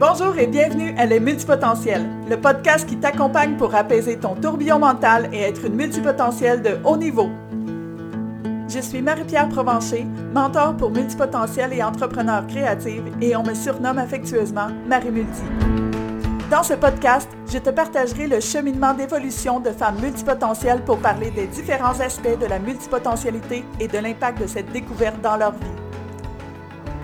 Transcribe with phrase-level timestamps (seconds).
[0.00, 5.28] Bonjour et bienvenue à Les Multipotentiels, le podcast qui t'accompagne pour apaiser ton tourbillon mental
[5.30, 7.28] et être une multipotentielle de haut niveau.
[8.66, 14.68] Je suis Marie-Pierre Provencher, mentor pour multipotentiels et entrepreneurs créatifs et on me surnomme affectueusement
[14.88, 15.42] Marie Multi.
[16.50, 21.46] Dans ce podcast, je te partagerai le cheminement d'évolution de femmes multipotentielles pour parler des
[21.46, 25.79] différents aspects de la multipotentialité et de l'impact de cette découverte dans leur vie.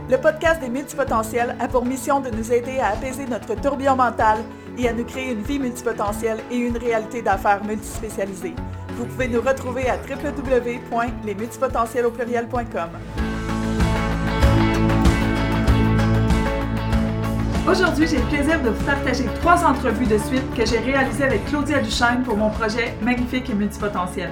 [0.09, 4.39] Le podcast des multipotentiels a pour mission de nous aider à apaiser notre tourbillon mental
[4.79, 8.55] et à nous créer une vie multipotentielle et une réalité d'affaires multispécialisée.
[8.91, 12.91] Vous pouvez nous retrouver à www.lesmultipotentiels.com.
[17.69, 21.45] Aujourd'hui, j'ai le plaisir de vous partager trois entrevues de suite que j'ai réalisées avec
[21.47, 24.31] Claudia Duchesne pour mon projet Magnifique et multipotentiel.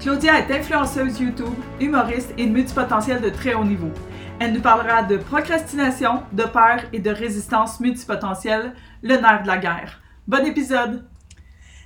[0.00, 3.92] Claudia est influenceuse YouTube, humoriste et multipotentielle de très haut niveau.
[4.40, 9.58] Elle nous parlera de procrastination, de peur et de résistance multipotentielle, le nerf de la
[9.58, 10.00] guerre.
[10.26, 11.08] Bon épisode!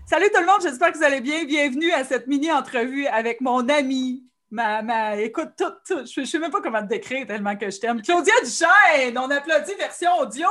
[0.06, 1.44] Salut tout le monde, j'espère que vous allez bien.
[1.44, 6.38] Bienvenue à cette mini-entrevue avec mon amie, ma, ma, écoute, tout, tout, je ne sais
[6.38, 8.00] même pas comment te décrire tellement que je t'aime.
[8.00, 10.46] Claudia Duchesne, on applaudit version audio!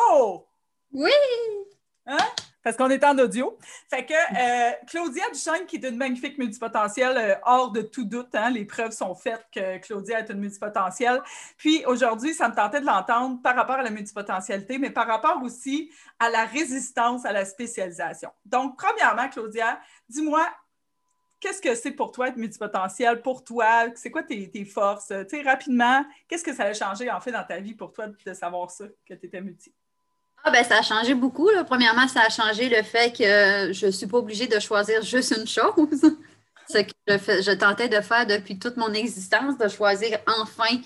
[0.92, 1.12] Oui!
[2.06, 2.18] Hein?
[2.66, 3.60] Parce qu'on est en audio.
[3.92, 8.34] Fait que euh, Claudia Duchesne, qui est une magnifique multipotentielle, euh, hors de tout doute,
[8.34, 11.22] hein, les preuves sont faites que Claudia est une multipotentielle.
[11.58, 15.44] Puis aujourd'hui, ça me tentait de l'entendre par rapport à la multipotentialité, mais par rapport
[15.44, 18.32] aussi à la résistance à la spécialisation.
[18.46, 19.80] Donc, premièrement, Claudia,
[20.10, 20.50] dis-moi,
[21.40, 23.90] qu'est-ce que c'est pour toi être multipotentielle, pour toi?
[23.94, 25.10] C'est quoi tes, tes forces?
[25.30, 28.08] Tu sais, rapidement, qu'est-ce que ça a changé en fait dans ta vie pour toi
[28.08, 29.72] de savoir ça, que tu étais multi?
[30.48, 31.50] Ah, ben, ça a changé beaucoup.
[31.66, 35.36] Premièrement, ça a changé le fait que je ne suis pas obligée de choisir juste
[35.36, 36.02] une chose.
[36.70, 40.78] Ce que je, tentais de faire depuis toute mon existence, de choisir enfin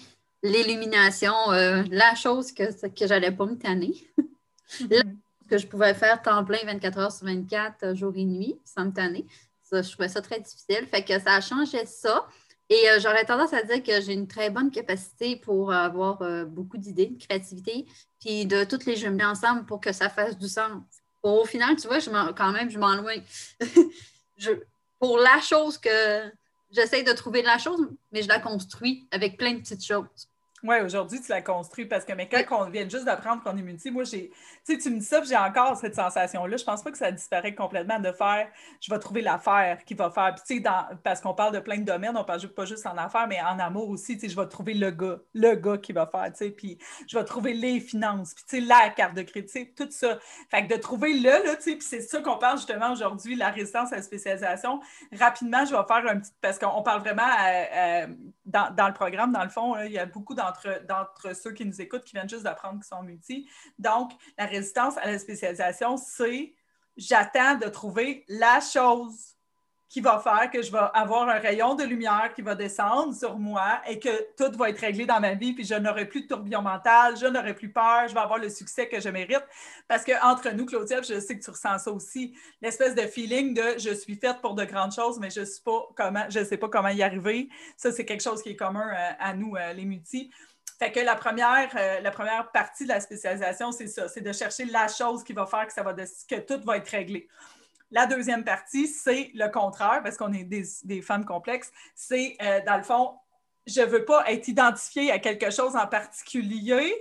[0.44, 3.94] l'illumination, euh, la chose que, que j'allais pas me tanner.
[5.50, 8.92] que je pouvais faire temps plein 24 heures sur 24, jour et nuit, sans me
[8.92, 9.26] tanner.
[9.72, 10.88] je trouvais ça très difficile.
[10.90, 12.26] Fait que ça a changé ça.
[12.70, 16.46] Et euh, j'aurais tendance à dire que j'ai une très bonne capacité pour avoir euh,
[16.46, 17.86] beaucoup d'idées, de créativité,
[18.20, 20.82] puis de toutes les jumeler ensemble pour que ça fasse du sens.
[21.24, 23.16] au final, tu vois, je quand même, je m'en loin.
[25.00, 26.32] pour la chose que
[26.72, 30.30] j'essaie de trouver la chose, mais je la construis avec plein de petites choses.
[30.64, 33.62] Oui, aujourd'hui, tu l'as construit parce que, mais quand on vient juste d'apprendre qu'on est
[33.62, 34.30] multi, moi, j'ai,
[34.66, 36.58] tu sais, tu me dis ça, j'ai encore cette sensation-là.
[36.58, 38.48] Je pense pas que ça disparaît complètement de faire,
[38.82, 40.36] je vais trouver l'affaire qui va faire.
[40.36, 40.70] Puis, tu sais,
[41.04, 43.58] parce qu'on parle de plein de domaines, on parle pas juste en affaires, mais en
[43.58, 46.46] amour aussi, tu sais, je vais trouver le gars, le gars qui va faire, tu
[46.46, 46.78] sais, puis
[47.08, 50.20] je vais trouver les finances, puis, tu sais, la carte de crédit, tout ça.
[50.52, 53.36] Fait que de trouver le, là, tu sais, puis c'est ça qu'on parle justement aujourd'hui,
[53.36, 54.82] la résistance à la spécialisation.
[55.18, 57.24] Rapidement, je vais faire un petit, parce qu'on parle vraiment
[58.46, 60.36] dans, dans, le programme, dans le fond, il y a beaucoup
[60.88, 63.50] d'entre ceux qui nous écoutent qui viennent juste d'apprendre qu'ils sont multi.
[63.78, 66.54] Donc, la résistance à la spécialisation, c'est
[66.98, 69.36] j'attends de trouver la chose
[69.90, 73.40] qui va faire que je vais avoir un rayon de lumière qui va descendre sur
[73.40, 76.28] moi et que tout va être réglé dans ma vie, puis je n'aurai plus de
[76.28, 79.44] tourbillon mental, je n'aurai plus peur, je vais avoir le succès que je mérite.
[79.88, 83.56] Parce que entre nous, Claudia, je sais que tu ressens ça aussi, l'espèce de feeling
[83.56, 85.46] de je suis faite pour de grandes choses, mais je ne
[86.46, 87.50] sais pas comment y arriver.
[87.76, 90.30] Ça, c'est quelque chose qui est commun euh, à nous, euh, les multis.
[90.78, 94.32] Fait que la première, euh, la première partie de la spécialisation, c'est ça, c'est de
[94.32, 97.28] chercher la chose qui va faire que, ça va que tout va être réglé.
[97.92, 101.72] La deuxième partie, c'est le contraire, parce qu'on est des, femmes complexes.
[101.96, 103.16] C'est, euh, dans le fond,
[103.66, 106.94] je ne veux pas être identifiée à quelque chose en particulier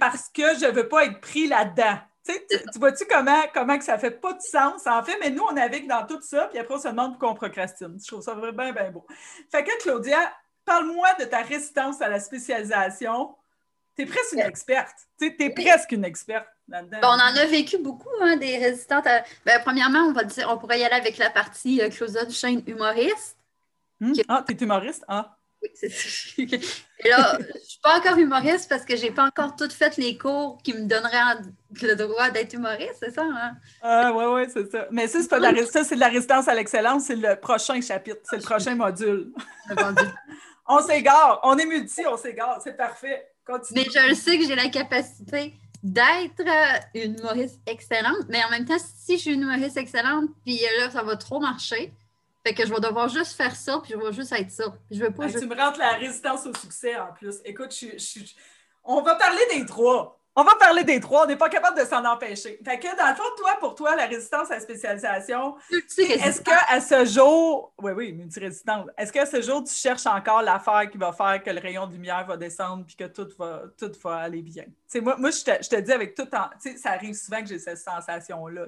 [0.00, 1.98] parce que je ne veux pas être pris là-dedans.
[2.26, 2.32] Tu,
[2.72, 5.52] tu vois-tu comment, comment que ça fait pas de sens, en fait, mais nous, on
[5.52, 7.98] navigue dans tout ça, puis après, on se demande pourquoi on procrastine.
[8.00, 9.06] Je trouve ça vraiment bien beau.
[9.50, 10.32] Fait que, Claudia,
[10.64, 13.34] parle-moi de ta résistance à la spécialisation.
[13.96, 14.96] Tu es presque une experte.
[15.18, 16.98] Tu es presque une experte là-dedans.
[17.02, 19.04] on en a vécu beaucoup, hein, des résistantes.
[19.44, 22.62] Ben, premièrement, on va dire, on pourrait y aller avec la partie euh, Claudia Duchesne
[22.66, 23.36] humoriste.
[24.00, 24.12] Hmm?
[24.28, 25.04] Ah, tu es humoriste?
[25.06, 25.36] Ah.
[26.38, 29.70] Et là, je ne suis pas encore humoriste parce que je n'ai pas encore tout
[29.70, 31.40] fait les cours qui me donneraient
[31.80, 33.24] le droit d'être humoriste, c'est ça?
[33.24, 33.52] Hein?
[33.80, 34.86] Ah, oui, oui, c'est ça.
[34.90, 37.36] Mais ça, c'est pas de la, ça, c'est de la résistance à l'excellence, c'est le
[37.36, 39.32] prochain chapitre, c'est le prochain module.
[40.66, 41.40] On s'égare.
[41.44, 42.60] On est multi, on s'égare.
[42.62, 43.33] C'est parfait.
[43.72, 48.26] Mais je le sais que j'ai la capacité d'être euh, une humoriste excellente.
[48.28, 51.40] Mais en même temps, si je suis une humoriste excellente, puis là, ça va trop
[51.40, 51.92] marcher,
[52.46, 54.64] fait que je vais devoir juste faire ça, puis je vais juste être ça.
[54.90, 57.36] je veux pas Tu me rentres la résistance au succès en plus.
[57.44, 58.20] Écoute, je,
[58.82, 60.20] on va parler des trois.
[60.36, 62.58] On va parler des trois, on n'est pas capable de s'en empêcher.
[62.64, 66.80] Fait que dans le fond, toi, pour toi, la résistance à la spécialisation, est-ce qu'à
[66.80, 71.12] ce jour, oui, oui, multirésistante, est-ce qu'à ce jour, tu cherches encore l'affaire qui va
[71.12, 74.42] faire que le rayon de lumière va descendre puis que tout va, tout va aller
[74.42, 74.64] bien?
[74.96, 76.48] moi, moi je, te, je te dis avec tout en.
[76.78, 78.66] Ça arrive souvent que j'ai cette sensation-là.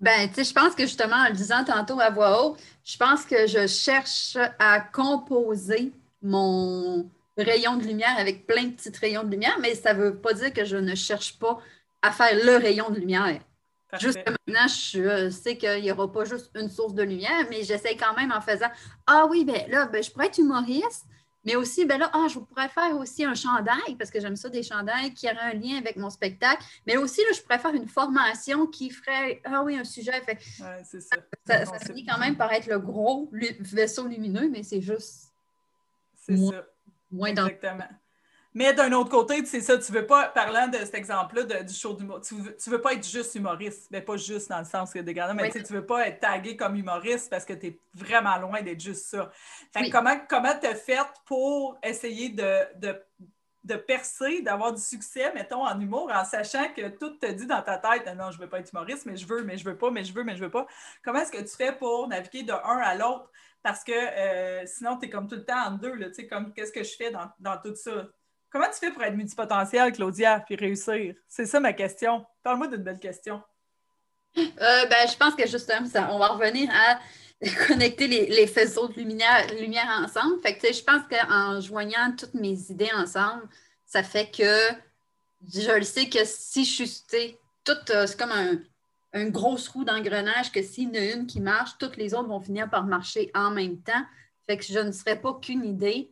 [0.00, 2.96] Ben, tu sais, je pense que justement, en le disant tantôt à voix haute, je
[2.96, 9.24] pense que je cherche à composer mon rayon de lumière avec plein de petits rayons
[9.24, 11.58] de lumière, mais ça ne veut pas dire que je ne cherche pas
[12.02, 13.40] à faire le rayon de lumière.
[13.98, 17.96] Juste maintenant, je sais qu'il n'y aura pas juste une source de lumière, mais j'essaie
[17.96, 18.68] quand même en faisant
[19.06, 21.06] Ah oui, ben là, ben, je pourrais être humoriste,
[21.44, 24.48] mais aussi, ben là, ah, je pourrais faire aussi un chandail, parce que j'aime ça,
[24.48, 26.62] des chandails qui auraient un lien avec mon spectacle.
[26.86, 30.20] Mais aussi, là, je pourrais faire une formation qui ferait Ah oui, un sujet.
[30.20, 30.38] Fait,
[31.00, 31.66] ça.
[31.66, 33.30] Ça, finit quand même par être le gros
[33.60, 35.32] vaisseau lumineux, mais c'est juste.
[36.14, 36.64] C'est ça.
[37.26, 37.88] Exactement.
[38.52, 41.94] Mais d'un autre côté, c'est ça, tu veux pas, parlant de cet exemple-là du show
[41.94, 44.98] d'humour, tu, veux, veux pas être juste humoriste, mais pas juste dans le sens que
[44.98, 48.36] des gars, mais tu veux pas être tagué comme humoriste parce que tu es vraiment
[48.38, 49.30] loin d'être juste ça.
[49.72, 53.00] Fait comment comment t'as fait pour essayer de, de,
[53.76, 57.78] percer, d'avoir du succès, mettons, en humour, en sachant que tout te dit dans ta
[57.78, 60.04] tête, non, je veux pas être humoriste, mais je veux, mais je veux pas, mais
[60.04, 60.66] je veux, mais je veux pas.
[61.04, 63.30] Comment est-ce que tu fais pour naviguer de un à l'autre?
[63.62, 66.52] Parce que euh, sinon, tu es comme tout le temps en deux, tu sais, comme
[66.52, 68.06] qu'est-ce que je fais dans, tout ça?
[68.48, 71.14] Comment tu fais pour être multipotentiel, Claudia, puis réussir?
[71.28, 72.26] C'est ça ma question.
[72.42, 73.42] Parle-moi d'une belle question.
[74.36, 76.98] Euh, ben, je pense que justement, ça, on va revenir à
[77.66, 79.46] connecter les, faisceaux de lumière,
[80.02, 80.40] ensemble.
[80.42, 83.48] Fait que, je pense qu'en joignant toutes mes idées ensemble,
[83.86, 84.68] ça fait que
[85.52, 88.58] je le sais que si je suis, tout, euh, c'est comme un,
[89.12, 92.28] un gros roue d'engrenage que s'il y en a une qui marche, toutes les autres
[92.28, 94.04] vont finir par marcher en même temps.
[94.46, 96.10] Fait que je ne serais pas qu'une idée.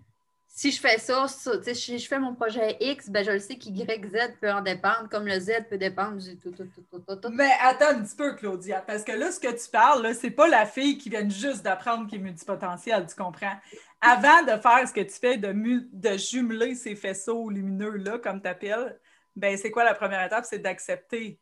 [0.58, 3.76] Si je fais ça, si je fais mon projet X, ben je le sais qu'Y,
[3.76, 7.28] Z peut en dépendre, comme le Z peut dépendre du tout, tout, tout, tout, tout.
[7.30, 10.32] Mais attends un petit peu, Claudia, parce que là, ce que tu parles, ce n'est
[10.32, 13.54] pas la fille qui vient juste d'apprendre qu'il est multipotentiel, tu comprends?
[14.00, 15.54] Avant de faire ce que tu fais, de,
[15.92, 18.98] de jumeler ces faisceaux lumineux-là, comme tu appelles,
[19.36, 20.44] ben c'est quoi la première étape?
[20.44, 21.38] C'est d'accepter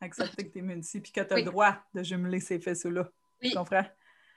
[0.00, 3.08] accepter que tu es multi puis que tu as le droit de jumeler ces faisceaux-là.
[3.42, 3.50] Oui.
[3.50, 3.84] Tu comprends?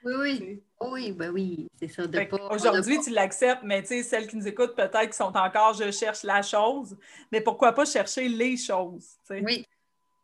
[0.04, 0.62] Oui, oui.
[0.80, 2.02] Oui, ben oui, c'est ça.
[2.50, 5.90] Aujourd'hui, tu l'acceptes, mais tu sais, celles qui nous écoutent, peut-être qui sont encore je
[5.90, 6.96] cherche la chose,
[7.32, 9.16] mais pourquoi pas chercher les choses?
[9.30, 9.66] Oui.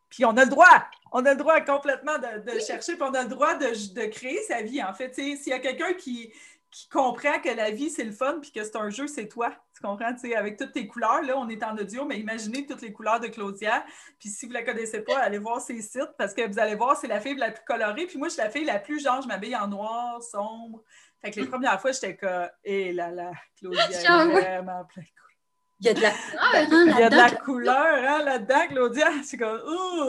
[0.09, 3.23] Puis on a le droit, on a le droit complètement de, chercher, puis on a
[3.23, 5.13] le droit de, de créer sa vie, en fait.
[5.13, 6.31] S'il y a quelqu'un qui,
[6.75, 9.49] qui comprend que la vie, c'est le fun, puis que c'est un jeu, c'est toi.
[9.73, 10.13] Tu comprends?
[10.35, 13.27] avec toutes tes couleurs, là, on est en audio, mais imaginez toutes les couleurs de
[13.27, 13.85] Claudia.
[14.19, 16.75] Puis si vous ne la connaissez pas, allez voir ses sites, parce que vous allez
[16.75, 18.07] voir, c'est la fille la plus colorée.
[18.07, 20.83] Puis moi, je suis la fille la plus genre, je m'habille en noir, sombre.
[21.23, 25.03] Fait que les premières fois, j'étais comme, hé là là, Claudia est vraiment plein
[25.79, 28.67] il y a de la couleur, hein, Il y a de la couleur hein, là-dedans,
[28.69, 29.11] Claudia.
[29.23, 29.59] C'est comme,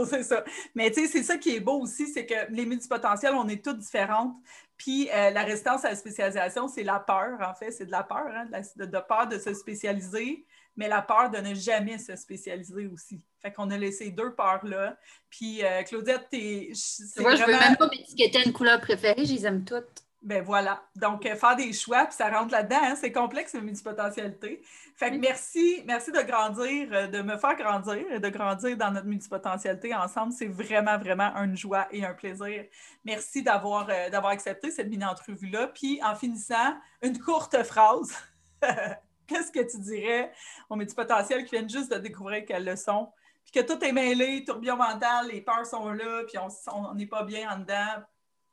[0.09, 0.45] c'est ça.
[0.75, 3.65] Mais tu sais, c'est ça qui est beau aussi, c'est que les multipotentiels, on est
[3.65, 4.37] toutes différentes.
[4.77, 7.71] Puis euh, la résistance à la spécialisation, c'est la peur, en fait.
[7.71, 8.47] C'est de la peur, hein,
[8.77, 10.45] de, peur de se spécialiser,
[10.77, 13.21] mais la peur de ne jamais se spécialiser aussi.
[13.41, 14.97] Fait qu'on a laissé deux peurs-là.
[15.31, 16.73] Puis euh, Claudette, t'es.
[17.19, 20.06] Moi, je ne veux même pas m'étiqueter une couleur préférée, je les aime toutes.
[20.27, 20.83] Ben voilà.
[20.97, 22.81] Donc, euh, faire des choix, puis ça rentre là-dedans.
[22.83, 22.97] Hein.
[22.97, 24.61] c'est complexe, la multipotentialité.
[24.97, 28.91] Fait que merci, merci de grandir, euh, de me faire grandir et de grandir dans
[28.91, 30.33] notre multipotentialité ensemble.
[30.33, 32.65] C'est vraiment, vraiment une joie et un plaisir.
[33.05, 35.69] Merci d'avoir euh, d'avoir accepté cette mini-entrevue-là.
[35.69, 38.13] Puis, en finissant, une courte phrase.
[39.29, 40.33] Qu'est-ce que tu dirais
[40.69, 43.13] aux multipotentiels qui viennent juste de découvrir quelles le sont?
[43.45, 46.37] Puis que tout est mêlé, tourbillon mental, les peurs sont là, puis
[46.73, 48.03] on n'est pas bien en dedans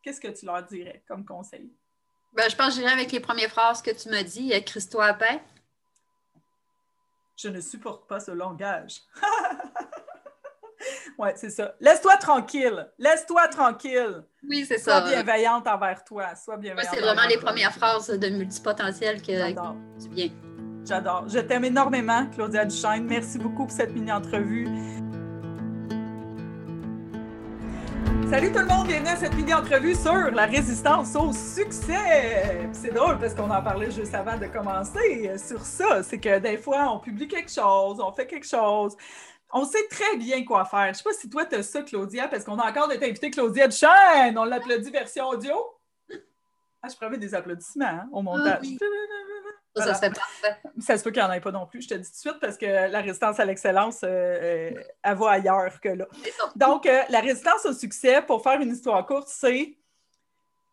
[0.04, 1.72] qu'est-ce que tu leur dirais comme conseil?
[2.34, 4.52] Ben, je pense que j'irai avec les premières phrases que tu m'as dit.
[4.66, 5.42] Christophe à paix.
[7.36, 9.02] Je ne supporte pas ce langage.
[11.18, 11.76] oui, c'est ça.
[11.80, 12.88] Laisse-toi tranquille.
[12.98, 14.24] Laisse-toi tranquille.
[14.48, 15.02] Oui, c'est ça.
[15.02, 16.36] Sois bienveillante envers toi.
[16.36, 16.94] Sois bienveillante.
[16.94, 20.30] c'est vraiment les premières phrases de multipotentiel que tu viens.
[20.86, 21.30] J'adore.
[21.30, 23.06] Je t'aime énormément, Claudia Duchesne.
[23.06, 24.68] Merci beaucoup pour cette mini-entrevue.
[28.34, 32.68] Salut tout le monde, bienvenue à cette mini-entrevue sur la résistance au succès.
[32.74, 36.02] C'est drôle parce qu'on en parlait juste avant de commencer sur ça.
[36.02, 38.98] C'est que des fois, on publie quelque chose, on fait quelque chose.
[39.52, 40.88] On sait très bien quoi faire.
[40.94, 43.30] Je sais pas si toi, tu as ça, Claudia, parce qu'on a encore de t'inviter
[43.30, 44.36] Claudia de chaîne.
[44.36, 45.54] On l'applaudit version audio?
[46.82, 48.66] Ah, je promets des applaudissements hein, au montage.
[49.76, 50.62] Ça, parfait.
[50.80, 52.18] Ça se peut qu'il n'y en ait pas non plus, je te dis tout de
[52.18, 56.06] suite, parce que la résistance à l'excellence, euh, euh, elle va ailleurs que là.
[56.56, 59.76] Donc, euh, la résistance au succès, pour faire une histoire courte, c'est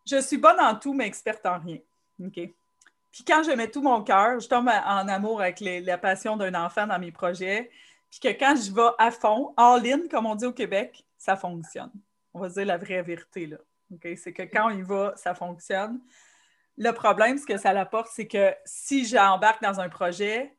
[0.06, 1.78] je suis bonne en tout, mais experte en rien.
[2.22, 2.34] OK?
[3.12, 6.54] Puis quand je mets tout mon cœur, je tombe en amour avec la passion d'un
[6.54, 7.70] enfant dans mes projets.
[8.10, 11.90] puis que quand je vais à fond, all-in, comme on dit au Québec, ça fonctionne.
[12.34, 13.56] On va dire la vraie vérité, là.
[14.16, 16.00] C'est que quand il va, ça fonctionne.
[16.76, 20.56] Le problème, ce que ça l'apporte, c'est que si j'embarque dans un projet,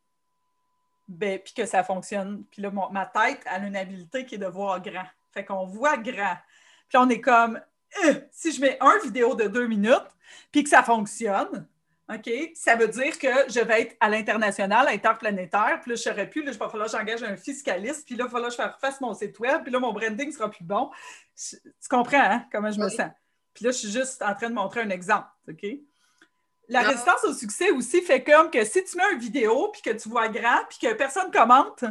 [1.08, 4.46] ben, puis que ça fonctionne, puis là, ma tête a une habilité qui est de
[4.46, 5.08] voir grand.
[5.34, 6.38] Fait qu'on voit grand.
[6.90, 7.60] Puis on est comme,
[8.06, 10.08] euh, si je mets un vidéo de deux minutes,
[10.52, 11.68] puis que ça fonctionne,
[12.14, 16.14] OK, ça veut dire que je vais être à l'international, interplanétaire, puis là, je ne
[16.14, 18.56] serai plus, là, il va falloir que j'engage un fiscaliste, puis là, il va falloir
[18.56, 20.92] que je fasse mon site web, puis là, mon branding ne sera plus bon.
[21.36, 21.58] tu
[21.90, 23.12] comprends, hein, comment je me sens?
[23.54, 25.66] Puis là, je suis juste en train de montrer un exemple, OK?
[26.72, 29.90] La résistance au succès aussi fait comme que si tu mets une vidéo, puis que
[29.90, 31.84] tu vois grand, puis que personne commente,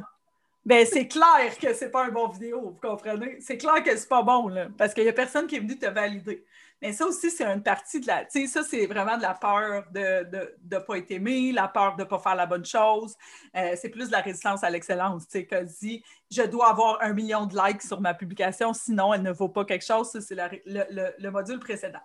[0.64, 3.38] ben c'est clair que c'est pas un bon vidéo, vous comprenez?
[3.40, 5.78] C'est clair que c'est pas bon, là, parce qu'il y a personne qui est venu
[5.78, 6.44] te valider.
[6.80, 8.24] Mais ça aussi, c'est une partie de la.
[8.24, 11.94] Tu sais, ça, c'est vraiment de la peur de ne pas être aimé, la peur
[11.96, 13.16] de ne pas faire la bonne chose.
[13.54, 15.28] Euh, c'est plus de la résistance à l'excellence.
[15.28, 19.12] Tu sais, que dit, je dois avoir un million de likes sur ma publication, sinon
[19.12, 20.10] elle ne vaut pas quelque chose.
[20.10, 22.00] Ça, c'est le, le module précédent.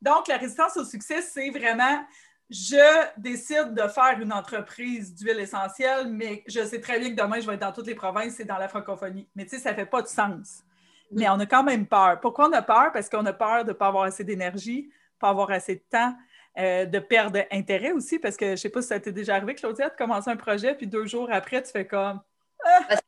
[0.00, 2.04] Donc, la résistance au succès, c'est vraiment
[2.50, 7.40] je décide de faire une entreprise d'huile essentielle, mais je sais très bien que demain,
[7.40, 9.28] je vais être dans toutes les provinces et dans la francophonie.
[9.34, 10.62] Mais tu sais, ça ne fait pas de sens.
[11.10, 12.18] Mais on a quand même peur.
[12.20, 12.90] Pourquoi on a peur?
[12.92, 15.74] Parce qu'on a peur de ne pas avoir assez d'énergie, de ne pas avoir assez
[15.76, 16.14] de temps,
[16.58, 19.36] euh, de perdre intérêt aussi, parce que je ne sais pas si ça t'est déjà
[19.36, 22.20] arrivé, Claudia, de commencer un projet, puis deux jours après, tu fais comme.
[22.64, 22.80] Ah!
[22.88, 22.98] Ben,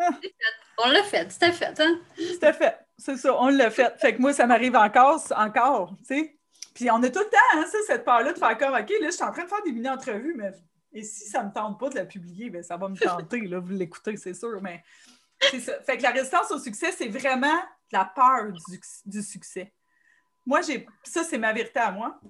[0.00, 0.10] ah!
[0.82, 2.00] On l'a fait, c'était fait, hein?
[2.16, 3.98] C'était fait, c'est ça, on l'a fait.
[3.98, 6.36] Fait que moi, ça m'arrive encore, encore, tu sais.
[6.74, 9.06] Puis on a tout le temps, hein, ça, cette peur-là de faire comme, OK, là,
[9.06, 10.52] je suis en train de faire des mini-entrevues, mais
[10.92, 13.42] et si ça ne me tente pas de la publier, bien, ça va me tenter,
[13.42, 14.82] là, vous l'écoutez, c'est sûr, mais
[15.50, 15.80] c'est ça.
[15.82, 17.58] Fait que la résistance au succès, c'est vraiment
[17.92, 18.52] la peur
[19.06, 19.72] du, succès.
[20.44, 22.20] Moi, j'ai ça, c'est ma vérité à moi,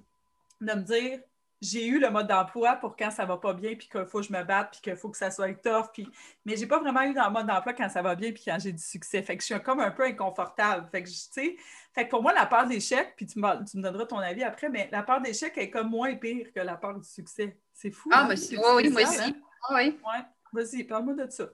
[0.59, 1.19] de me dire,
[1.61, 4.25] j'ai eu le mode d'emploi pour quand ça va pas bien, puis qu'il faut que
[4.25, 6.09] je me batte, puis qu'il faut que ça soit tough, puis...
[6.43, 8.57] mais j'ai pas vraiment eu dans le mode d'emploi quand ça va bien, puis quand
[8.59, 9.21] j'ai du succès.
[9.21, 10.87] Fait que je suis comme un peu inconfortable.
[10.91, 11.55] Fait que, tu sais,
[11.93, 14.17] fait que pour moi, la peur de l'échec, puis tu me, tu me donneras ton
[14.17, 17.57] avis après, mais la peur d'échec est comme moins pire que la peur du succès.
[17.73, 18.09] C'est fou.
[18.11, 18.27] Ah, hein?
[18.29, 19.21] mais c'est oui, moi aussi.
[19.21, 19.33] Hein?
[19.71, 19.99] Oui.
[20.05, 20.23] Ouais.
[20.53, 21.45] Vas-y, parle-moi de ça.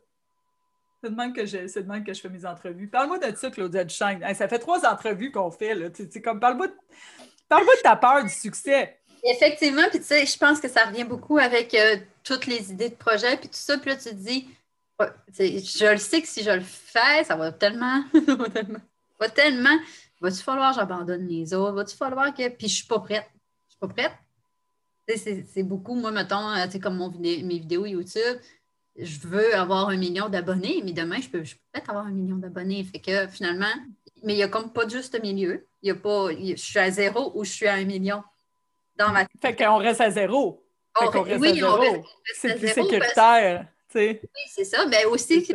[1.04, 2.88] C'est de même que je, c'est que je fais mes entrevues.
[2.88, 4.22] Parle-moi de ça, Claudia Duchesne.
[4.34, 5.76] ça fait trois entrevues qu'on fait.
[5.76, 5.90] Là.
[6.24, 6.74] comme, parle-moi, de,
[7.48, 9.00] parle-moi de ta peur du succès.
[9.30, 12.90] Effectivement, puis tu sais, je pense que ça revient beaucoup avec euh, toutes les idées
[12.90, 13.78] de projet, puis tout ça.
[13.78, 14.48] Puis là, tu te dis,
[15.00, 18.80] je le sais que si je le fais, ça va tellement, va tellement,
[19.20, 19.78] va tellement.
[20.22, 21.74] Va-tu falloir que j'abandonne les autres?
[21.74, 22.48] Va-tu falloir que.
[22.50, 23.30] Puis je suis pas prête.
[23.68, 24.12] Je suis pas prête.
[25.54, 28.38] C'est beaucoup, moi, mettons, euh, comme mon mes vidéos YouTube,
[28.98, 32.12] je veux avoir un million d'abonnés, mais demain, je peux, je peux peut-être avoir un
[32.12, 32.84] million d'abonnés.
[32.84, 33.74] Fait que finalement,
[34.24, 35.68] mais il n'y a comme pas de juste milieu.
[35.82, 38.24] Il y a pas, je suis à zéro ou je suis à un million
[38.98, 40.64] dans ma Fait qu'on reste à zéro.
[40.98, 42.06] Fait reste à zéro.
[42.36, 43.68] C'est plus sécuritaire.
[43.96, 44.86] Oui, c'est ça.
[44.86, 45.46] Mais ben, aussi,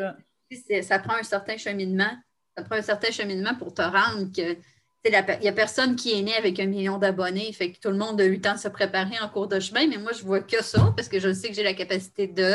[0.82, 0.98] ça.
[0.98, 2.10] prend un certain cheminement.
[2.56, 4.56] Ça prend un certain cheminement pour te rendre que
[5.04, 7.52] il n'y a personne qui est né avec un million d'abonnés.
[7.52, 9.58] Fait que tout le monde a eu le temps de se préparer en cours de
[9.58, 12.28] chemin, mais moi, je vois que ça parce que je sais que j'ai la capacité
[12.28, 12.54] de.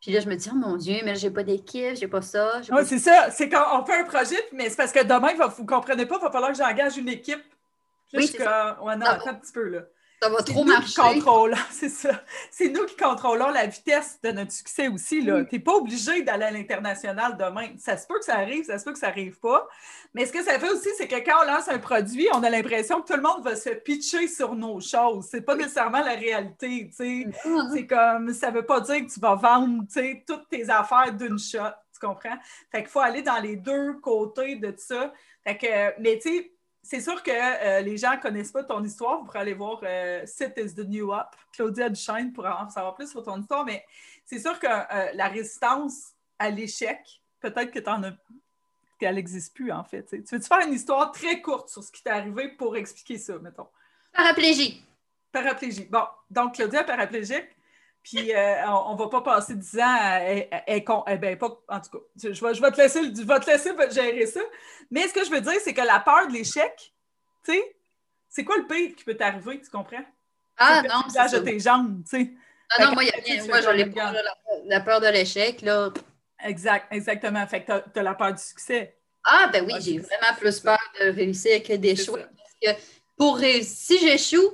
[0.00, 2.60] Puis là, je me dis, oh mon Dieu, mais j'ai pas d'équipe, j'ai pas ça.
[2.72, 3.30] Oui, c'est ça.
[3.30, 6.16] C'est quand on fait un projet, mais c'est parce que demain, vous ne comprenez pas,
[6.18, 7.42] il va falloir que j'engage une équipe.
[8.14, 8.82] oui, c'est ça.
[8.82, 9.82] Ouais, non, attends un petit peu, là.
[10.22, 11.00] Ça va trop marcher.
[11.70, 12.22] c'est ça.
[12.50, 15.20] C'est nous qui contrôlons la vitesse de notre succès aussi.
[15.24, 17.68] Tu n'es pas obligé d'aller à l'international demain.
[17.78, 19.66] Ça se peut que ça arrive, ça se peut que ça n'arrive pas.
[20.12, 22.50] Mais ce que ça fait aussi, c'est que quand on lance un produit, on a
[22.50, 25.28] l'impression que tout le monde va se pitcher sur nos choses.
[25.30, 26.90] C'est pas nécessairement la réalité.
[26.92, 29.84] C'est comme ça veut pas dire que tu vas vendre
[30.26, 31.72] toutes tes affaires d'une shot.
[31.94, 32.36] Tu comprends?
[32.70, 35.12] Fait qu'il faut aller dans les deux côtés de ça.
[35.44, 38.82] Fait que, mais tu sais, c'est sûr que euh, les gens ne connaissent pas ton
[38.82, 39.18] histoire.
[39.18, 42.94] Vous pourrez aller voir euh, Sit is the New Up, Claudia Duchesne, pour en savoir
[42.94, 43.64] plus sur ton histoire.
[43.64, 43.84] Mais
[44.24, 46.98] c'est sûr que euh, la résistance à l'échec,
[47.40, 48.12] peut-être que tu en as
[48.98, 50.04] qu'elle n'existe plus, en fait.
[50.10, 53.38] Tu veux-tu faire une histoire très courte sur ce qui t'est arrivé pour expliquer ça,
[53.38, 53.68] mettons?
[54.12, 54.84] Paraplégie.
[55.32, 55.86] Paraplégie.
[55.86, 57.48] Bon, donc Claudia, paraplégique.
[58.02, 61.90] Puis euh, on, ne va pas passer 10 ans à, eh ben, pas, en tout
[61.90, 64.40] cas, je vais, je vais, te laisser, je vais te laisser gérer ça.
[64.90, 66.94] Mais ce que je veux dire, c'est que la peur de l'échec,
[67.44, 67.76] tu sais,
[68.28, 70.04] c'est quoi le pire qui peut t'arriver, tu comprends?
[70.56, 72.30] Ah non, c'est de tes jambes, tu sais.
[72.70, 74.12] Ah non, moi, y a, moi j'en ai pas
[74.64, 75.90] la, peur de l'échec, là.
[76.42, 77.46] Exact, exactement.
[77.46, 78.96] Fait que tu as, la peur du succès.
[79.24, 82.22] Ah, ben oui, j'ai vraiment plus peur de réussir que d'échouer.
[82.22, 82.82] Parce que
[83.16, 84.52] pour réussir, si j'échoue,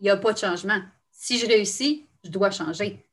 [0.00, 0.80] il n'y a pas de changement.
[1.10, 3.04] Si je réussis, je dois changer.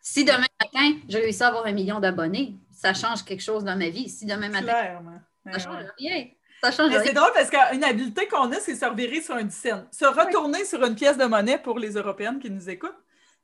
[0.00, 3.76] Si demain matin, je réussis à avoir un million d'abonnés, ça change quelque chose dans
[3.76, 4.08] ma vie.
[4.08, 5.20] Si demain matin, Clairement.
[5.52, 6.26] ça change rien.
[6.62, 9.86] Ça change C'est drôle parce qu'une habileté qu'on a, c'est se revirer sur un scène.
[9.90, 12.96] Se retourner sur une pièce de monnaie pour les Européennes qui nous écoutent.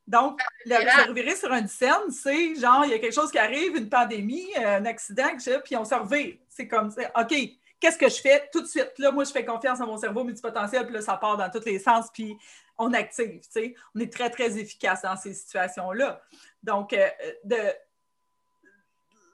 [0.06, 3.38] Donc, le se revirer sur un scène, c'est genre, il y a quelque chose qui
[3.38, 5.28] arrive, une pandémie, un accident,
[5.64, 6.36] puis on se revire.
[6.48, 7.34] C'est comme, OK,
[7.82, 8.92] qu'est-ce que je fais tout de suite?
[8.98, 11.64] Là, moi, je fais confiance à mon cerveau multipotentiel, puis là, ça part dans tous
[11.64, 12.38] les sens, puis
[12.78, 13.74] on active, tu sais.
[13.94, 16.22] On est très, très efficace dans ces situations-là.
[16.62, 17.08] Donc, euh,
[17.42, 17.58] de,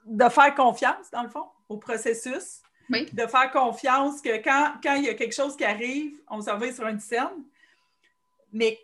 [0.05, 2.63] de faire confiance, dans le fond, au processus.
[2.89, 6.57] De faire confiance que quand, quand il y a quelque chose qui arrive, on s'en
[6.57, 7.45] va sur une scène.
[8.51, 8.79] Mais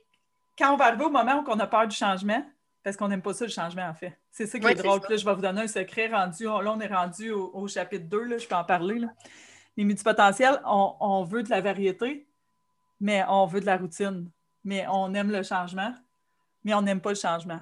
[0.56, 2.46] quand on va arriver au moment où on a peur du changement,
[2.84, 4.16] parce qu'on n'aime pas ça, le changement, en fait.
[4.30, 5.02] C'est ça qui est drôle.
[5.10, 6.44] Là, je vais vous donner un secret rendu.
[6.44, 9.00] Là, on est rendu au, chapitre 2, là, je peux en parler.
[9.00, 9.08] Là.
[9.78, 12.28] Les multipotentiels, on, veut de la variété,
[13.00, 14.30] mais on veut de la routine.
[14.64, 15.94] Mais on aime le changement,
[16.64, 17.60] mais on n'aime pas le changement.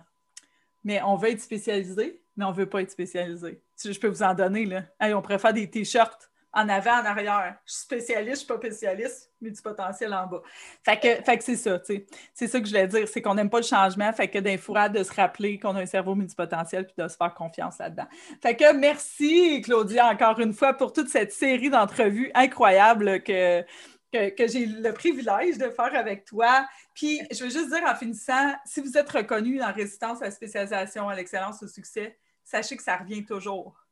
[0.83, 3.61] Mais on veut être spécialisé, mais on ne veut pas être spécialisé.
[3.83, 4.65] Je peux vous en donner.
[4.65, 4.83] Là.
[4.99, 7.55] on préfère des t-shirts en avant, en arrière.
[7.65, 10.41] Je suis spécialiste, je ne suis pas spécialiste, mais en bas.
[10.83, 10.99] Fait
[11.37, 12.05] que c'est ça, tu sais.
[12.33, 14.57] C'est ça que je voulais dire, c'est qu'on n'aime pas le changement, fait que d'un
[14.57, 18.07] fourrade de se rappeler qu'on a un cerveau multipotentiel puis de se faire confiance là-dedans.
[18.41, 23.63] Fait que merci, Claudia, encore une fois, pour toute cette série d'entrevues incroyables que,
[24.11, 26.67] que, j'ai le privilège de faire avec toi.
[26.93, 30.31] Puis, je veux juste dire en finissant, si vous êtes reconnu en résistance à la
[30.31, 33.82] spécialisation, à l'excellence, au succès, sachez que ça revient toujours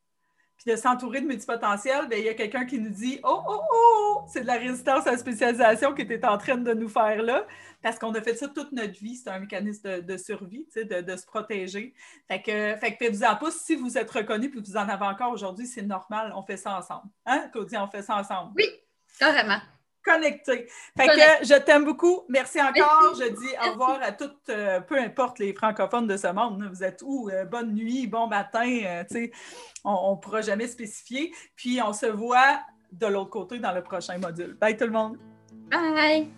[0.62, 3.62] puis de s'entourer de multipotentiels, bien, il y a quelqu'un qui nous dit Oh, oh,
[3.74, 7.24] oh, c'est de la résistance à la spécialisation que es en train de nous faire
[7.24, 7.48] là,
[7.82, 9.16] parce qu'on a fait ça toute notre vie.
[9.16, 11.94] C'est un mécanisme de, survie, de, de, se protéger.
[12.28, 15.06] Fait que, fait que faites-vous en pas, si vous êtes reconnu et vous en avez
[15.06, 17.10] encore aujourd'hui, c'est normal, on fait ça ensemble.
[17.26, 18.52] Hein, Claudia, on fait ça ensemble.
[18.56, 18.66] Oui,
[19.18, 19.60] carrément
[20.04, 20.68] connecté.
[20.98, 22.24] Fait que je t'aime beaucoup.
[22.30, 23.16] Merci encore.
[23.20, 26.68] Je dis au revoir à toutes, euh, peu importe les francophones de ce monde.
[26.72, 27.30] Vous êtes où?
[27.30, 28.68] Euh, bonne nuit, bon matin.
[28.86, 29.28] Euh,
[29.84, 31.34] on ne pourra jamais spécifier.
[31.56, 32.60] Puis on se voit
[32.92, 34.58] de l'autre côté dans le prochain module.
[34.60, 35.18] Bye tout le monde.
[35.70, 36.30] Bye.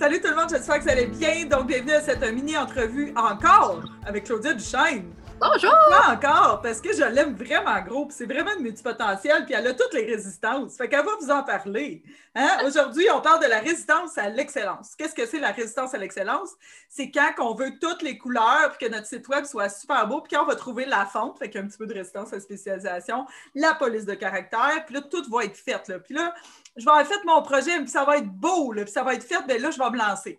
[0.00, 1.44] Salut tout le monde, j'espère que vous allez bien.
[1.44, 5.12] Donc, bienvenue à cette mini-entrevue encore avec Claudia Duchesne.
[5.40, 5.72] Bonjour!
[5.88, 9.68] Pas encore, parce que je l'aime vraiment gros, puis c'est vraiment une multipotentielle, puis elle
[9.68, 10.76] a toutes les résistances.
[10.76, 12.02] Fait qu'elle va vous en parler.
[12.34, 12.58] Hein?
[12.66, 14.94] Aujourd'hui, on parle de la résistance à l'excellence.
[14.96, 16.50] Qu'est-ce que c'est la résistance à l'excellence?
[16.90, 20.20] C'est quand on veut toutes les couleurs, puis que notre site web soit super beau,
[20.20, 21.94] puis quand on va trouver la fonte, fait qu'il y a un petit peu de
[21.94, 23.24] résistance à la spécialisation,
[23.54, 25.88] la police de caractère, puis là, tout va être fait.
[25.88, 26.00] Là.
[26.00, 26.34] Puis là,
[26.76, 29.14] je vais avoir fait mon projet, puis ça va être beau, là, puis ça va
[29.14, 30.38] être fait, bien là, je vais me lancer.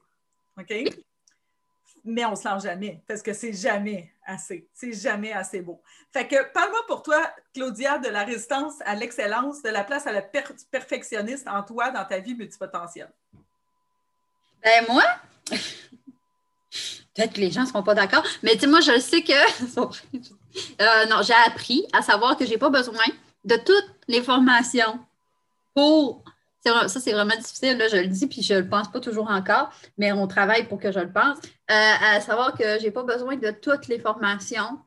[0.59, 0.71] OK?
[2.03, 4.67] Mais on ne se lance jamais parce que c'est jamais assez.
[4.73, 5.81] C'est jamais assez beau.
[6.11, 10.11] Fait que parle-moi pour toi, Claudia, de la résistance à l'excellence, de la place à
[10.11, 13.11] la perfectionniste en toi dans ta vie multipotentielle.
[14.63, 15.03] Ben moi,
[15.49, 19.33] peut-être que les gens ne seront pas d'accord, mais tu sais, moi, je sais que.
[20.81, 23.05] Euh, non, j'ai appris à savoir que je n'ai pas besoin
[23.45, 24.99] de toutes les formations
[25.73, 26.25] pour
[26.63, 29.29] ça, c'est vraiment difficile, là, je le dis, puis je ne le pense pas toujours
[29.29, 31.37] encore, mais on travaille pour que je le pense.
[31.71, 34.79] Euh, à savoir que je n'ai pas besoin de toutes les formations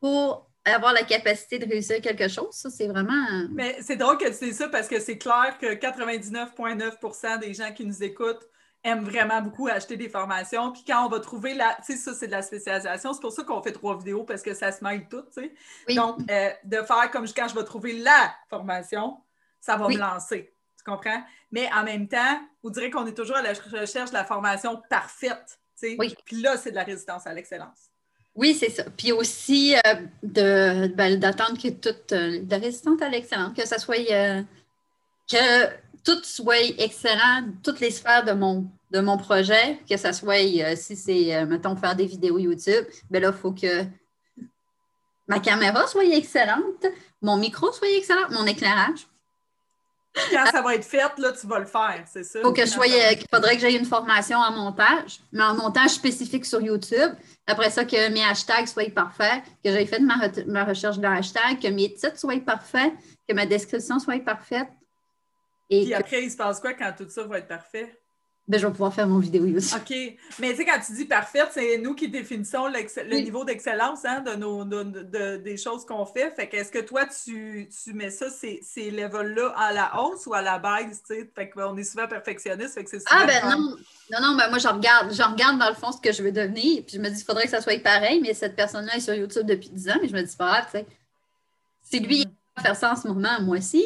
[0.00, 2.52] pour avoir la capacité de réussir quelque chose.
[2.52, 3.24] Ça, c'est vraiment.
[3.50, 7.72] Mais c'est drôle que tu dises ça parce que c'est clair que 99,9% des gens
[7.72, 8.46] qui nous écoutent
[8.84, 10.72] aiment vraiment beaucoup acheter des formations.
[10.72, 11.76] Puis quand on va trouver la.
[11.84, 13.12] Tu sais, ça, c'est de la spécialisation.
[13.12, 15.42] C'est pour ça qu'on fait trois vidéos parce que ça se mêle tout, tu
[15.86, 15.94] sais.
[15.94, 19.16] Donc, euh, de faire comme quand je vais trouver la formation,
[19.60, 20.52] ça va me lancer
[20.88, 21.22] comprends?
[21.50, 24.82] Mais en même temps, vous direz qu'on est toujours à la recherche de la formation
[24.90, 25.58] parfaite.
[25.82, 26.14] Oui.
[26.24, 27.90] Puis là, c'est de la résistance à l'excellence.
[28.34, 28.84] Oui, c'est ça.
[28.96, 33.78] Puis aussi euh, de, ben, d'attendre que toute euh, de résistance à l'excellence, que ça
[33.78, 34.42] soit euh,
[35.28, 35.66] que
[36.04, 40.94] tout soit excellent, toutes les sphères de mon, de mon projet, que ça soit si
[40.94, 43.84] c'est, mettons, faire des vidéos YouTube, ben là, il faut que
[45.26, 46.86] ma caméra soit excellente,
[47.20, 49.08] mon micro soit excellent, mon éclairage.
[50.30, 52.40] Quand ça va être fait, là, tu vas le faire, c'est ça?
[52.42, 55.90] Faut que je sois, il faudrait que j'aie une formation en montage, mais en montage
[55.90, 57.12] spécifique sur YouTube.
[57.46, 60.16] Après ça, que mes hashtags soient parfaits, que j'ai fait ma,
[60.46, 62.92] ma, recherche de hashtags, que mes titres soient parfaits,
[63.28, 64.68] que ma description soit parfaite.
[65.70, 67.94] Et Puis après, il se passe quoi quand tout ça va être parfait?
[68.48, 69.74] Ben, je vais pouvoir faire mon vidéo aussi.
[69.74, 69.94] OK.
[70.38, 74.20] Mais tu sais, quand tu dis parfaite, c'est nous qui définissons le niveau d'excellence hein,
[74.20, 76.34] de nos, des choses qu'on fait.
[76.34, 80.32] Fait que est-ce que toi, tu, mets ça, ces, ces levels-là, à la hausse ou
[80.32, 81.02] à la baisse?
[81.06, 81.30] Tu?
[81.34, 82.72] Fait qu'on est souvent perfectionniste.
[82.72, 83.76] Fait que c'est Ah, ben non.
[84.10, 86.32] Non, non, ben moi, je regarde, je regarde dans le fond ce que je veux
[86.32, 86.82] devenir.
[86.86, 89.14] Puis je me dis, il faudrait que ça soit pareil, mais cette personne-là est sur
[89.14, 90.86] YouTube depuis 10 ans, mais je me dis, pas grave, tu sais.
[91.82, 93.84] Si lui, il va faire ça en ce moment, moi aussi.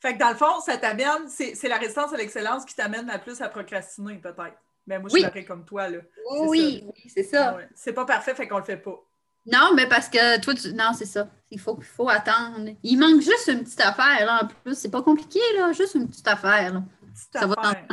[0.00, 3.18] Fait que dans le fond, ça t'amène, c'est la résistance à l'excellence qui t'amène la
[3.18, 4.56] plus à procrastiner, peut-être.
[4.86, 5.98] Mais moi, je suis comme toi, là.
[6.32, 7.58] Oui, oui, c'est ça.
[7.74, 8.98] C'est pas parfait, fait qu'on le fait pas.
[9.46, 10.72] Non, mais parce que toi, tu...
[10.74, 11.28] non, c'est ça.
[11.50, 12.70] Il faut, faut attendre.
[12.82, 14.74] Il manque juste une petite affaire, là, en plus.
[14.74, 15.72] C'est pas compliqué, là.
[15.72, 16.82] Juste une petite affaire, là.
[17.02, 17.86] Une petite affaire.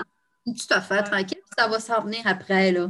[0.45, 1.41] une petite affaire, tranquille.
[1.57, 2.89] ça va s'en venir après, là.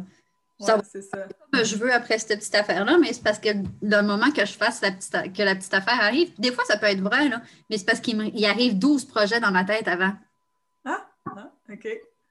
[0.60, 1.28] Ça c'est ça.
[1.52, 3.50] Comme je veux après cette petite affaire-là, mais c'est parce que
[3.82, 6.78] le moment que je fasse la petite, que la petite affaire arrive, des fois, ça
[6.78, 10.14] peut être vrai, là, mais c'est parce qu'il arrive 12 projets dans ma tête avant.
[10.86, 11.88] Ah, ah OK.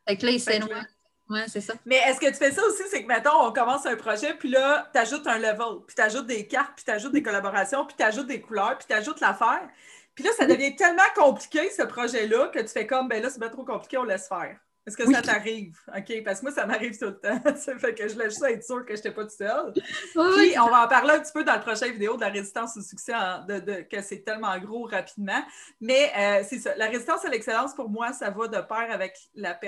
[0.08, 0.86] Fait que là, il s'éloigne.
[1.28, 1.74] Oui, c'est ça.
[1.84, 4.48] Mais est-ce que tu fais ça aussi, c'est que, mettons, on commence un projet, puis
[4.48, 7.84] là, tu ajoutes un level, puis tu ajoutes des cartes, puis tu ajoutes des collaborations,
[7.84, 9.68] puis tu ajoutes des couleurs, puis tu ajoutes l'affaire.
[10.14, 13.40] Puis là, ça devient tellement compliqué, ce projet-là, que tu fais comme, ben là, c'est
[13.40, 14.56] pas trop compliqué, on laisse faire.
[14.86, 15.76] Est-ce que ça t'arrive?
[15.88, 16.22] OK?
[16.24, 17.40] Parce que moi, ça m'arrive tout le temps.
[17.56, 19.72] ça fait que je voulais juste être sûre que je n'étais pas toute seule.
[19.72, 22.76] Puis, on va en parler un petit peu dans la prochaine vidéo de la résistance
[22.76, 23.12] au succès,
[23.48, 25.42] de, que c'est tellement gros rapidement.
[25.80, 26.76] Mais euh, c'est ça.
[26.76, 29.58] La résistance à l'excellence, pour moi, ça va de pair avec la,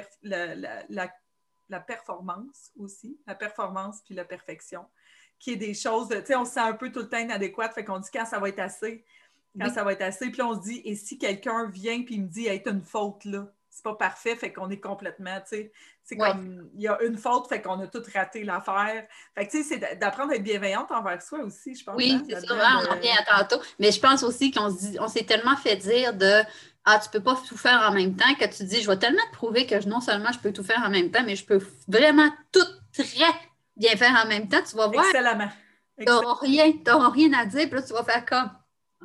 [0.89, 3.19] la, performance aussi.
[3.27, 4.87] La performance puis la perfection,
[5.41, 7.75] qui est des choses, tu sais, on se sent un peu tout le temps inadéquate,
[7.75, 9.05] fait qu'on dit quand ça va être assez,
[9.61, 10.31] quand ça va être assez.
[10.31, 13.25] Puis on se dit, et si quelqu'un vient puis me dit, hey, t'as une faute
[13.25, 13.53] là?
[13.79, 17.17] C'est pas parfait, fait qu'on est complètement, tu sais, c'est comme, il y a une
[17.17, 19.07] faute, fait qu'on a tout raté l'affaire.
[19.37, 21.95] Fait que, tu sais, c'est d'apprendre à être bienveillante envers soi aussi, je pense.
[21.95, 23.63] Oui, hein, c'est ça, on en revient à tantôt.
[23.79, 26.43] Mais je pense aussi qu'on on s'est tellement fait dire de
[26.87, 29.23] ah, tu peux pas tout faire en même temps que tu dis, je vais tellement
[29.31, 31.61] te prouver que non seulement je peux tout faire en même temps, mais je peux
[31.87, 33.05] vraiment tout très
[33.77, 34.63] bien faire en même temps.
[34.69, 35.05] Tu vas voir.
[35.05, 35.51] Excellemment.
[35.99, 36.73] Tu n'auras rien,
[37.13, 38.51] rien à dire, puis là, tu vas faire comme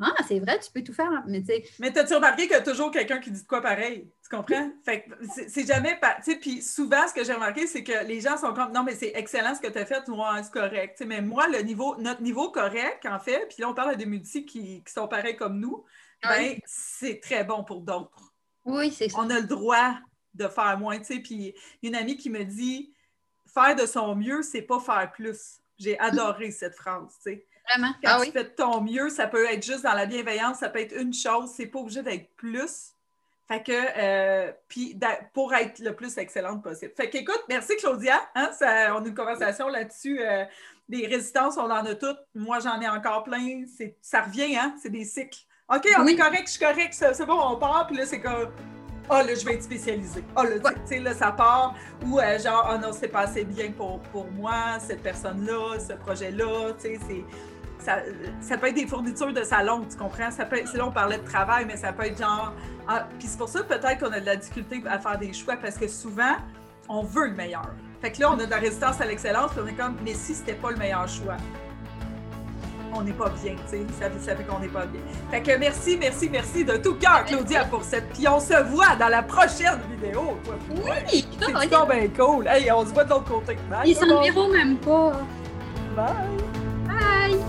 [0.02, 1.24] ah, c'est vrai, tu peux tout faire.
[1.28, 4.10] Mais tu Mais as-tu remarqué qu'il y a toujours quelqu'un qui dit de quoi pareil?
[4.24, 4.72] Tu comprends?
[4.84, 5.06] Fait
[5.48, 6.00] c'est jamais.
[6.24, 8.96] Sais, puis souvent, ce que j'ai remarqué, c'est que les gens sont comme non, mais
[8.96, 11.04] c'est excellent ce que tu as fait, moi, c'est correct.
[11.06, 14.46] mais moi, le niveau, notre niveau correct, en fait, puis là, on parle des multi
[14.46, 15.84] qui, qui sont pareils comme nous,
[16.24, 18.34] ben, c'est très bon pour d'autres.
[18.66, 19.20] Oui, c'est ça.
[19.20, 19.96] On a le droit
[20.34, 21.00] de faire moins.
[21.00, 21.54] Puis
[21.84, 22.94] une amie qui me dit
[23.54, 25.60] faire de son mieux, c'est pas faire plus.
[25.78, 27.46] J'ai adoré cette phrase, tu sais.
[27.70, 27.94] Vraiment?
[28.04, 30.70] Quand ah tu fais de ton mieux, ça peut être juste dans la bienveillance, ça
[30.70, 32.94] peut être une chose, c'est pas obligé d'être plus.
[33.48, 34.98] Fait que, euh, puis
[35.34, 36.94] pour être le plus excellente possible.
[36.96, 38.22] Fait que, écoute, merci Claudia.
[38.36, 40.22] Hein, ça, on a une conversation là-dessus.
[40.22, 40.46] Euh,
[40.88, 42.20] des résistances, on en a toutes.
[42.36, 43.66] Moi, j'en ai encore plein.
[44.02, 44.76] Ça revient, hein?
[44.82, 45.40] C'est des cycles.
[45.74, 48.52] OK, on est correct, je suis correct, c'est bon, on part, puis là, c'est comme.
[49.10, 50.24] Ah, oh, là, je vais être spécialisée.
[50.36, 51.76] Ah, oh, là, tu sais, là, ça part.
[52.06, 55.78] Ou euh, genre, ah oh, non, c'est pas assez bien pour, pour moi, cette personne-là,
[55.80, 56.74] ce projet-là.
[56.74, 57.24] Tu sais, c'est
[57.84, 60.32] ça, peut être des fournitures de salon, tu comprends?
[60.32, 62.54] Ça peut c'est là, on parlait de travail, mais ça peut être genre.
[62.88, 65.56] Ah, puis c'est pour ça peut-être qu'on a de la difficulté à faire des choix
[65.58, 66.36] parce que souvent,
[66.90, 67.70] on veut le meilleur.
[68.02, 70.14] Fait que là, on a de la résistance à l'excellence, puis on est comme, mais
[70.14, 71.38] si c'était pas le meilleur choix,
[72.96, 73.86] on n'est pas bien, tu sais.
[74.00, 75.02] Ça, ça, fait qu'on n'est pas bien.
[75.32, 78.10] Fait que merci, merci, merci de tout cœur, Claudia, pour cette.
[78.10, 80.38] Puis on se voit dans la prochaine vidéo.
[80.70, 82.48] oui, c'est bien cool?
[82.48, 83.58] Hey, on se voit de l'autre côté.
[83.86, 85.14] Ils s'en verront même pas.
[85.96, 86.06] Bye.
[86.88, 87.40] Bye.